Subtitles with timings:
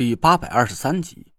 [0.00, 1.34] 第八百二十三集，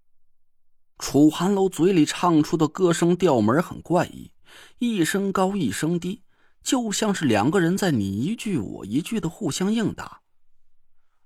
[1.00, 4.32] 楚寒楼嘴里唱出的歌声调门很怪异，
[4.78, 6.22] 一声高一声低，
[6.62, 10.22] 就像是两个人在你一句我一句的互相应答，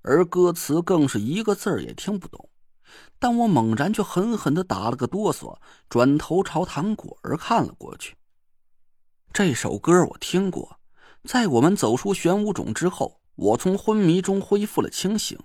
[0.01, 2.49] 而歌词更是一个字儿也听不懂。
[3.19, 5.57] 但我猛然却狠狠的打了个哆嗦，
[5.89, 8.15] 转头朝唐果儿看了过去。
[9.33, 10.79] 这首歌我听过，
[11.25, 15.37] 在我们走出玄武冢之后，我从昏迷中恢复了清醒。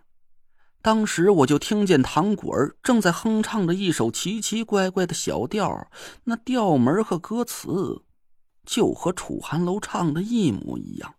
[0.83, 5.91] 当时我就听见唐果儿正在哼唱着一首奇奇怪怪的小调，
[6.25, 8.03] 那调门和歌词
[8.65, 11.15] 就和楚寒楼唱的一模一样。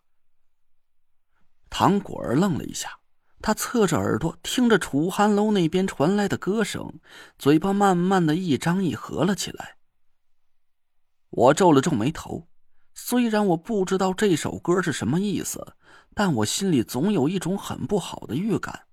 [1.70, 3.00] 唐果儿愣了一下，
[3.40, 7.00] 他侧着耳朵听着楚寒楼那边传来的歌声，
[7.38, 9.78] 嘴巴慢慢的一张一合了起来。
[11.30, 12.48] 我皱了皱眉头，
[12.96, 15.76] 虽然我不知道这首歌是什么意思，
[16.16, 18.88] 但我心里总有一种很不好的预感。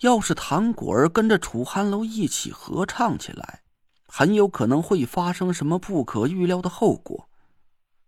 [0.00, 3.62] 要是唐果儿跟着楚寒楼一起合唱起来，
[4.06, 7.28] 很有可能会发生什么不可预料的后果。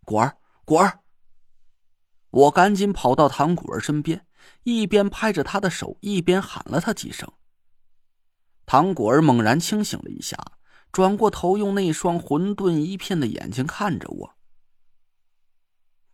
[0.04, 1.00] 果儿，果儿！
[2.30, 4.24] 我赶紧跑到唐果儿身边，
[4.62, 7.28] 一边拍着他的手，一边喊了他几声。
[8.66, 10.36] 唐果儿猛然清醒了一下，
[10.92, 14.34] 转过头，用那双混沌一片的眼睛看着我。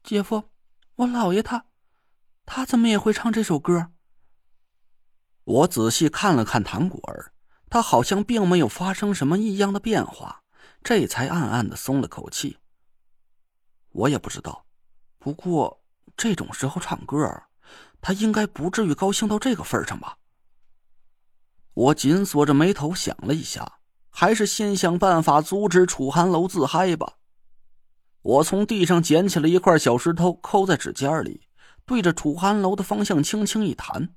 [0.02, 0.44] 姐夫，
[0.94, 1.66] 我姥爷他，
[2.46, 3.92] 他怎么也会唱这首歌？
[5.46, 7.30] 我仔细看了看唐果儿，
[7.70, 10.42] 他好像并没有发生什么异样的变化，
[10.82, 12.58] 这才暗暗的松了口气。
[13.90, 14.66] 我也不知道，
[15.20, 15.80] 不过
[16.16, 17.44] 这种时候唱歌，
[18.00, 20.18] 他应该不至于高兴到这个份上吧。
[21.74, 23.78] 我紧锁着眉头想了一下，
[24.10, 27.18] 还是先想办法阻止楚寒楼自嗨吧。
[28.22, 31.46] 我从地上捡起了一块小石头，扣在指尖里，
[31.84, 34.12] 对着楚寒楼的方向轻轻一弹。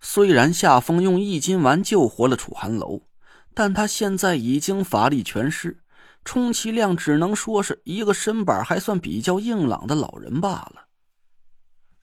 [0.00, 3.02] 虽然夏风用易筋丸救活了楚寒楼，
[3.54, 5.82] 但他现在已经法力全失，
[6.24, 10.86] 充其量只能说是一个身板还算比较硬朗的老人罢了。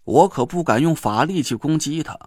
[0.04, 2.18] 我可不敢用法力去攻击他，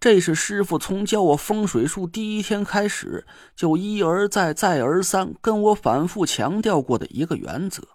[0.00, 7.86] 这是师傅从教我风水术第一天开始就一而再、再而三跟我反复强调过的一个原则。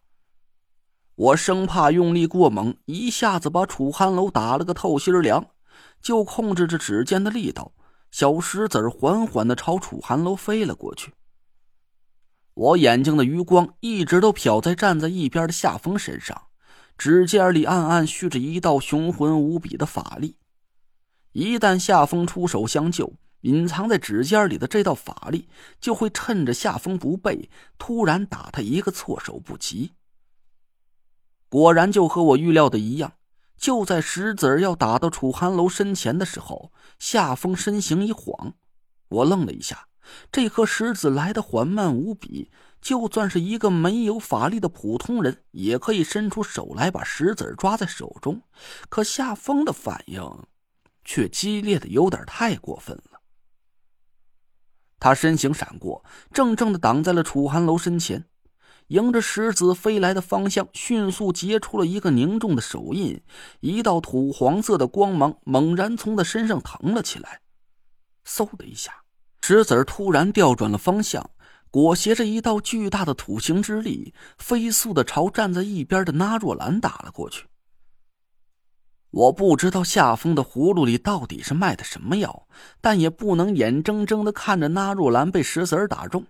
[1.15, 5.47] 我生怕用力过猛，一下子把楚寒楼打了个透心凉。
[6.01, 7.73] 就控制着指尖的力道，
[8.11, 11.13] 小石子缓缓的朝楚寒楼飞了过去。
[12.53, 16.47] 我眼睛的余光一直都瞟在站在一边的夏风身上，
[16.97, 20.37] 指尖里暗暗蓄着一道雄浑无比的法力。
[21.33, 25.47] 一旦夏风出手相救，隐藏在指尖里的这道法力
[25.79, 29.91] 就会趁着夏风不备，突然打他一个措手不及。
[31.47, 33.13] 果然，就和我预料的一样。
[33.57, 38.53] 就在石子儿要打到楚寒楼身前的时候，夏风身形一晃，
[39.09, 39.87] 我愣了一下。
[40.31, 48.41] 这颗石子来的缓慢无比，就算是一个没有法力的普通人，也可以伸出手来把石子抓在手中。
[48.87, 50.23] 可夏风的反应，
[51.03, 53.19] 却激烈的有点太过分了。
[54.99, 58.29] 他身形闪过，正正的挡在了楚寒楼身前。
[58.87, 63.21] 迎着石子飞来的方向，迅速结出了一个凝重的手印，
[63.59, 67.41] 一道土黄色的光芒猛然从他身上腾了起来。
[68.25, 68.93] 嗖的一下，
[69.41, 71.29] 石子突然调转了方向，
[71.69, 77.45] 裹挟着一道巨大的土形之力，飞速的朝站在一边的纳若兰打了过去。
[79.11, 82.47] 我不知道夏风的葫芦里到底是卖的什么药，
[82.79, 86.25] 但也不能眼睁睁的看着纳若兰被石子打中。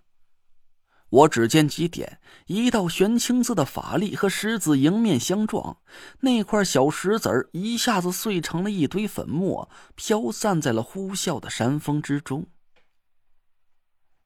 [1.09, 5.77] 我只见几点，一道玄青色的法力和石子迎面相撞，
[6.19, 12.47] 那块小石子一下子碎成了一堆粉末，飘散在了呼啸的山峰之中。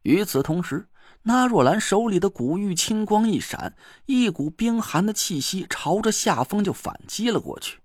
[0.02, 0.90] 与此同时，
[1.22, 3.76] 那若兰手里的古玉青光一闪，
[4.08, 7.78] 一股冰寒的气息朝着夏风就反击了过去。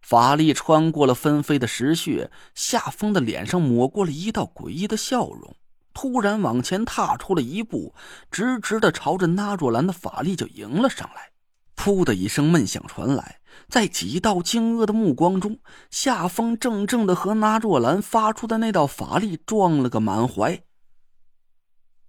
[0.00, 5.56] 法力穿过了纷飞的石屑，夏风的脸上抹过了一道诡异的笑容。
[5.96, 7.94] 突然往前踏出了一步，
[8.30, 11.30] 直直的朝着纳若兰的法力就迎了上来。
[11.74, 13.40] 噗的一声闷响传来，
[13.70, 15.58] 在几道惊愕的目光中，
[15.90, 20.62] 夏风正正的和纳若兰发出的那道法力撞了个满怀。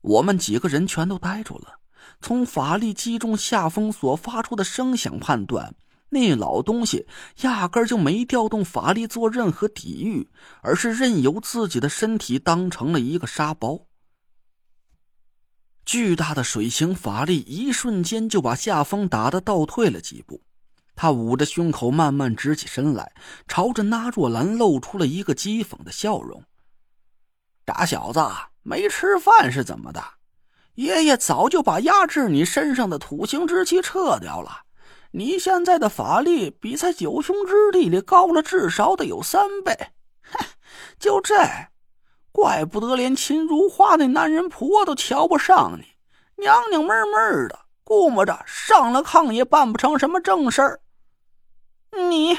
[0.01, 1.79] 我们几个人全都呆住了，
[2.19, 5.73] 从法力击中夏风所发出的声响判断。
[6.09, 7.05] 那老东西
[7.41, 10.29] 压根就没调动法力做任何抵御，
[10.61, 13.87] 而是任由自己的身体当成了一个沙包。
[15.85, 20.41] 巨大的水形法力一瞬间就把夏风打得倒退了几步，
[20.95, 23.13] 他捂着胸口，慢慢直起身来，
[23.47, 26.43] 朝着那若兰露出了一个讥讽的笑容
[27.67, 28.19] ：“傻小子，
[28.63, 30.03] 没吃饭是怎么的？
[30.75, 34.66] 爷爷早就把压制你身上的土星之气撤掉了。
[35.11, 39.73] 你现在的法力比在九雄之地里高了至少得有三倍。
[40.21, 40.45] 哼，
[40.99, 41.35] 就这，
[42.31, 45.85] 怪不得连秦如花那男人婆都瞧不上你，
[46.43, 50.81] 娘娘闷闷的，估摸着上了炕也办不成什么正事儿。”
[52.09, 52.37] 你，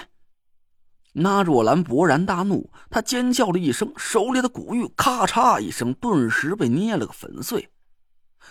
[1.15, 7.71] 那若兰勃然大怒，她尖叫了一声，手里的古玉咔嚓一声，顿时被捏了个粉碎。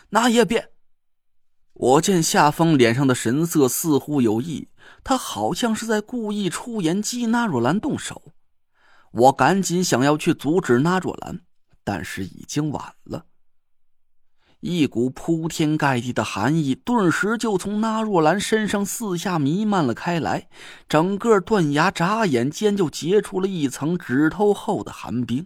[0.10, 0.72] 那也别！
[1.80, 4.70] 我见夏风脸上的神色似乎有意，
[5.04, 8.34] 他好像是在故意出言激那若兰动手。
[9.12, 11.42] 我赶紧想要去阻止那若兰，
[11.84, 13.26] 但是已经晚了。
[14.60, 20.50] 一股铺天盖地的寒意顿时就从那若兰身上四下弥漫了开来，
[20.90, 25.46] 整个断崖眨眼间就结出了一层指头厚的寒冰。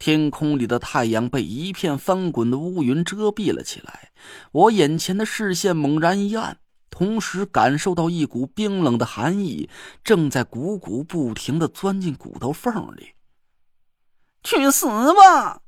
[0.00, 4.12] 天空里的太阳被一片翻滚的乌云遮蔽了起来，
[4.50, 6.58] 我眼前的视线猛然一暗，
[6.88, 9.68] 同时感受到一股冰冷的寒意
[10.02, 13.10] 正在汩汩不停的钻进骨头缝里。
[14.42, 15.60] 去死吧！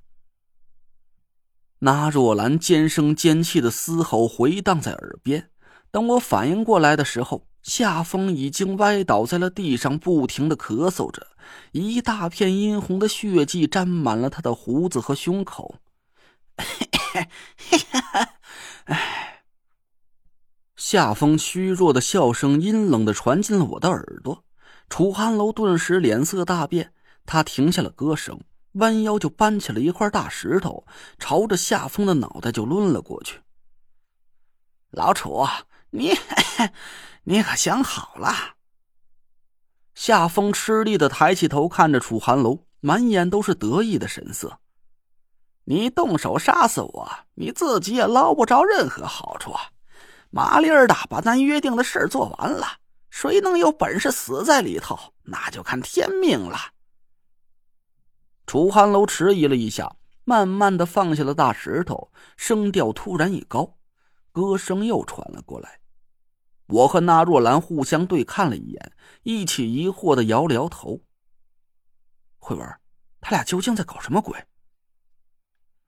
[1.80, 5.50] 那若兰尖声尖气的嘶吼回荡在耳边。
[5.90, 11.28] 等我反应过来的时候，夏风已经歪倒在了地上，不停的咳嗽着，
[11.70, 15.76] 一大片殷红的血迹沾满了他的胡子和胸口。
[20.76, 24.44] 夏风虚弱的笑声阴冷的传进了我的耳朵，
[24.88, 26.92] 楚寒楼顿时脸色大变，
[27.24, 28.40] 他停下了歌声。
[28.72, 30.86] 弯腰就搬起了一块大石头，
[31.18, 33.40] 朝着夏风的脑袋就抡了过去。
[34.90, 35.46] 老楚，
[35.90, 36.14] 你
[37.24, 38.56] 你可想好了？
[39.94, 44.58] 夏风吃力的抬起头，看着楚寒楼，满眼都是得意的神色。
[45.64, 49.54] 你动手杀死我，你自己也捞不着任何好处。
[50.30, 52.66] 麻利儿的把咱约定的事做完了，
[53.10, 56.58] 谁能有本事死在里头，那就看天命了。
[58.46, 59.94] 楚寒楼迟疑了一下，
[60.24, 63.76] 慢慢的放下了大石头，声调突然一高，
[64.32, 65.81] 歌声又传了过来。
[66.66, 68.92] 我和那若兰互相对看了一眼，
[69.22, 71.02] 一起疑惑的摇了摇头。
[72.38, 72.80] 慧文，
[73.20, 74.46] 他俩究竟在搞什么鬼？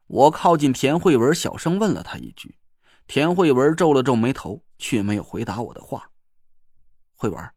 [0.06, 2.58] 我靠近田慧文，小声问了他一句。
[3.06, 6.10] 田慧文皱了皱眉头，却没有回答我的话。
[7.14, 7.50] 慧文，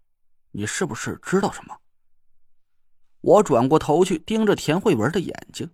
[0.51, 1.77] 你是不是知道什么？
[3.21, 5.69] 我转过头去，盯着田慧文的眼睛。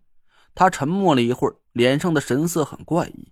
[0.55, 3.31] 他沉默了一会儿，脸上的神色很怪异。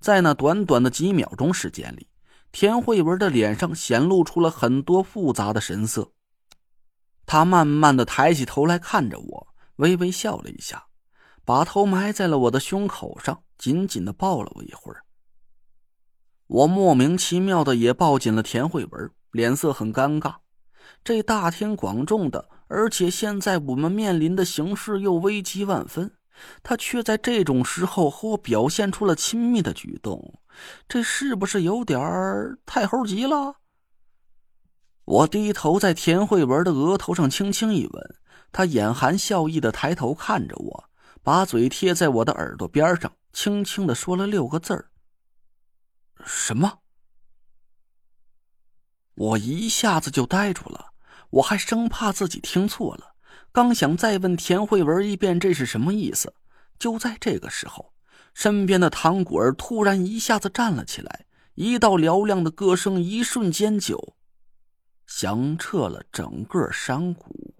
[0.00, 2.08] 在那短短的几秒钟时间里，
[2.54, 6.12] 田慧文的脸上显露出了很多复杂的神色。
[7.26, 10.84] 他慢慢的抬起头来看着我，微微笑了一下，
[11.44, 15.02] 把头埋在了我的胸口上，紧紧的抱了我一会儿。
[16.46, 20.36] 我莫名其妙的也抱紧了田慧文，脸色很尴尬。
[21.02, 22.50] 这大庭广众的。
[22.68, 26.12] 而且现在我们面临的形势又危机万分，
[26.62, 30.40] 他却在这种时候和我表现出了亲密的举动，
[30.88, 33.56] 这是不是有点儿太猴急了？
[35.04, 38.16] 我低头在田慧文的额头上轻轻一吻，
[38.52, 40.90] 他眼含笑意的抬头看着我，
[41.22, 44.90] 把嘴贴在我的耳朵边上，轻轻的说了六个字儿
[46.24, 46.78] ：“什么？”
[49.14, 50.92] 我一下子就呆住了。
[51.30, 53.13] 我还生怕自己听错了，
[53.54, 56.34] 刚想再问田慧文一遍这是什么意思，
[56.76, 57.92] 就在这个时候，
[58.34, 64.16] 身边的唐果儿突然一下子站了起来，一道嘹亮的歌声一瞬间就
[65.06, 67.54] 响彻了整个山谷。